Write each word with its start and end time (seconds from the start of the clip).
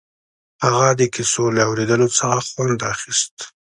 هغه 0.63 0.87
د 0.99 1.01
کيسو 1.13 1.43
له 1.55 1.61
اورېدو 1.69 2.07
څخه 2.17 2.37
خوند 2.49 2.79
اخيست. 2.93 3.35